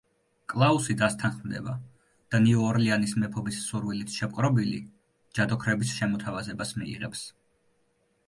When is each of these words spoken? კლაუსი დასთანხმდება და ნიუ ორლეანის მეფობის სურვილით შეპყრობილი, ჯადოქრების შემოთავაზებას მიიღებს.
კლაუსი 0.51 0.93
დასთანხმდება 0.99 1.73
და 2.35 2.39
ნიუ 2.45 2.63
ორლეანის 2.69 3.11
მეფობის 3.23 3.59
სურვილით 3.67 4.15
შეპყრობილი, 4.21 4.79
ჯადოქრების 5.41 5.91
შემოთავაზებას 5.99 6.73
მიიღებს. 6.81 7.23